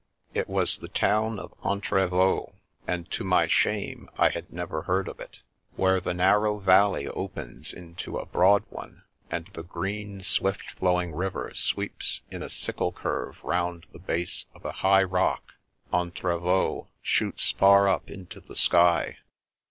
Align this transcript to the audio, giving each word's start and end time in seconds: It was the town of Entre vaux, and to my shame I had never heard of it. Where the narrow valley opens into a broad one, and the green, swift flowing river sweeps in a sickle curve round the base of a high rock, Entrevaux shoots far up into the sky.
It 0.33 0.49
was 0.49 0.79
the 0.79 0.87
town 0.87 1.37
of 1.37 1.53
Entre 1.61 2.07
vaux, 2.07 2.53
and 2.87 3.07
to 3.11 3.23
my 3.23 3.45
shame 3.45 4.09
I 4.17 4.29
had 4.29 4.51
never 4.51 4.81
heard 4.81 5.07
of 5.07 5.19
it. 5.19 5.41
Where 5.75 5.99
the 6.01 6.15
narrow 6.15 6.57
valley 6.57 7.07
opens 7.07 7.71
into 7.71 8.17
a 8.17 8.25
broad 8.25 8.63
one, 8.71 9.03
and 9.29 9.47
the 9.53 9.61
green, 9.61 10.21
swift 10.21 10.71
flowing 10.71 11.13
river 11.13 11.51
sweeps 11.53 12.21
in 12.31 12.41
a 12.41 12.49
sickle 12.49 12.91
curve 12.91 13.43
round 13.43 13.85
the 13.93 13.99
base 13.99 14.47
of 14.55 14.65
a 14.65 14.71
high 14.71 15.03
rock, 15.03 15.53
Entrevaux 15.93 16.87
shoots 17.03 17.51
far 17.51 17.87
up 17.87 18.09
into 18.09 18.39
the 18.39 18.55
sky. 18.55 19.17